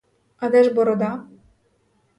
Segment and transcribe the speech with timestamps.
[0.37, 1.25] А де ж борода?